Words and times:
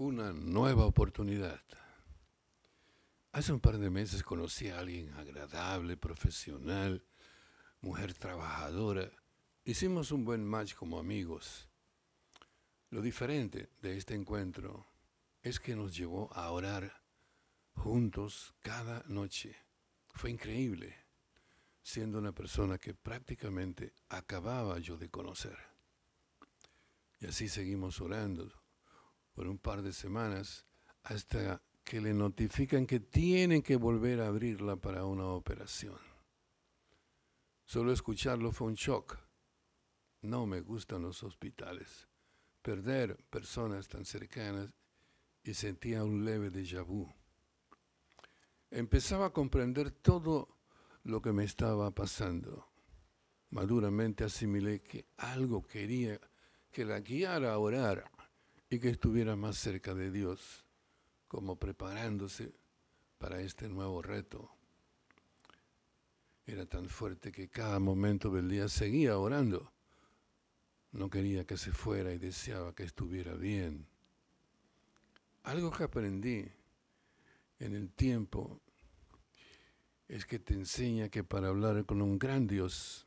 una 0.00 0.32
nueva 0.32 0.86
oportunidad. 0.86 1.60
Hace 3.32 3.52
un 3.52 3.60
par 3.60 3.76
de 3.76 3.90
meses 3.90 4.22
conocí 4.22 4.70
a 4.70 4.78
alguien 4.78 5.12
agradable, 5.12 5.98
profesional, 5.98 7.04
mujer 7.82 8.14
trabajadora. 8.14 9.10
Hicimos 9.62 10.10
un 10.10 10.24
buen 10.24 10.42
match 10.42 10.74
como 10.74 10.98
amigos. 10.98 11.68
Lo 12.88 13.02
diferente 13.02 13.68
de 13.82 13.98
este 13.98 14.14
encuentro 14.14 14.86
es 15.42 15.60
que 15.60 15.76
nos 15.76 15.94
llevó 15.94 16.32
a 16.32 16.50
orar 16.50 17.02
juntos 17.74 18.54
cada 18.62 19.04
noche. 19.06 19.54
Fue 20.14 20.30
increíble, 20.30 20.96
siendo 21.82 22.16
una 22.16 22.32
persona 22.32 22.78
que 22.78 22.94
prácticamente 22.94 23.92
acababa 24.08 24.78
yo 24.78 24.96
de 24.96 25.10
conocer. 25.10 25.58
Y 27.20 27.26
así 27.26 27.50
seguimos 27.50 28.00
orando 28.00 28.59
por 29.32 29.46
un 29.46 29.58
par 29.58 29.82
de 29.82 29.92
semanas 29.92 30.66
hasta 31.02 31.62
que 31.84 32.00
le 32.00 32.14
notifican 32.14 32.86
que 32.86 33.00
tienen 33.00 33.62
que 33.62 33.76
volver 33.76 34.20
a 34.20 34.28
abrirla 34.28 34.76
para 34.76 35.04
una 35.04 35.26
operación. 35.26 35.98
Solo 37.64 37.92
escucharlo 37.92 38.52
fue 38.52 38.68
un 38.68 38.74
shock. 38.74 39.18
No 40.22 40.46
me 40.46 40.60
gustan 40.60 41.02
los 41.02 41.22
hospitales. 41.22 42.08
Perder 42.62 43.16
personas 43.30 43.88
tan 43.88 44.04
cercanas 44.04 44.70
y 45.42 45.54
sentía 45.54 46.04
un 46.04 46.24
leve 46.24 46.50
déjà 46.50 46.84
vu. 46.84 47.08
Empezaba 48.70 49.26
a 49.26 49.32
comprender 49.32 49.90
todo 49.90 50.58
lo 51.04 51.22
que 51.22 51.32
me 51.32 51.44
estaba 51.44 51.90
pasando. 51.92 52.68
Maduramente 53.50 54.24
asimilé 54.24 54.82
que 54.82 55.06
algo 55.16 55.66
quería 55.66 56.20
que 56.70 56.84
la 56.84 57.00
guiara 57.00 57.52
a 57.52 57.58
orar 57.58 58.10
y 58.70 58.78
que 58.78 58.88
estuviera 58.88 59.34
más 59.34 59.58
cerca 59.58 59.94
de 59.94 60.12
Dios, 60.12 60.64
como 61.26 61.56
preparándose 61.56 62.54
para 63.18 63.40
este 63.40 63.68
nuevo 63.68 64.00
reto. 64.00 64.48
Era 66.46 66.64
tan 66.66 66.88
fuerte 66.88 67.32
que 67.32 67.48
cada 67.48 67.80
momento 67.80 68.30
del 68.30 68.48
día 68.48 68.68
seguía 68.68 69.18
orando. 69.18 69.72
No 70.92 71.10
quería 71.10 71.44
que 71.44 71.56
se 71.56 71.72
fuera 71.72 72.12
y 72.12 72.18
deseaba 72.18 72.72
que 72.72 72.84
estuviera 72.84 73.34
bien. 73.34 73.86
Algo 75.42 75.72
que 75.72 75.84
aprendí 75.84 76.48
en 77.58 77.74
el 77.74 77.90
tiempo 77.90 78.60
es 80.06 80.26
que 80.26 80.38
te 80.38 80.54
enseña 80.54 81.08
que 81.08 81.24
para 81.24 81.48
hablar 81.48 81.84
con 81.86 82.02
un 82.02 82.18
gran 82.18 82.46
Dios 82.46 83.06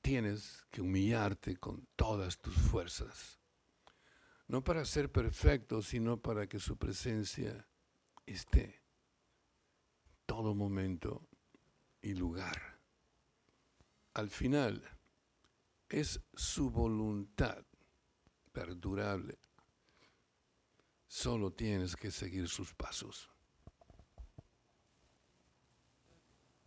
tienes 0.00 0.64
que 0.70 0.80
humillarte 0.80 1.56
con 1.56 1.86
todas 1.96 2.38
tus 2.38 2.54
fuerzas 2.54 3.38
no 4.48 4.62
para 4.62 4.84
ser 4.84 5.10
perfecto, 5.10 5.82
sino 5.82 6.20
para 6.20 6.48
que 6.48 6.58
su 6.58 6.76
presencia 6.76 7.66
esté 8.26 8.82
todo 10.26 10.54
momento 10.54 11.28
y 12.02 12.14
lugar. 12.14 12.80
Al 14.14 14.30
final, 14.30 14.82
es 15.88 16.20
su 16.34 16.70
voluntad 16.70 17.64
perdurable. 18.52 19.38
Solo 21.06 21.52
tienes 21.52 21.94
que 21.94 22.10
seguir 22.10 22.48
sus 22.48 22.74
pasos. 22.74 23.30